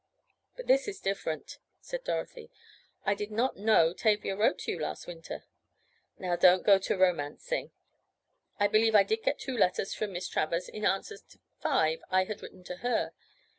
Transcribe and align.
"But 0.55 0.65
this 0.65 0.87
is 0.87 0.99
different," 0.99 1.59
said 1.79 2.03
Dorothy. 2.03 2.49
"I 3.05 3.13
did 3.13 3.29
not 3.29 3.55
know 3.57 3.93
Tavia 3.93 4.35
wrote 4.35 4.57
to 4.61 4.71
you 4.71 4.79
last 4.79 5.05
winter." 5.05 5.43
"Now 6.17 6.35
don't 6.35 6.65
go 6.65 6.79
to 6.79 6.97
romancing. 6.97 7.69
I 8.59 8.67
believe 8.67 8.95
I 8.95 9.03
did 9.03 9.21
get 9.21 9.37
two 9.37 9.55
letters 9.55 9.93
from 9.93 10.13
Miss 10.13 10.27
Travers 10.27 10.67
in 10.67 10.87
answer 10.87 11.17
to 11.17 11.39
five 11.59 12.01
I 12.09 12.23
had 12.23 12.41
written 12.41 12.63
to 12.63 12.77
her. 12.77 13.13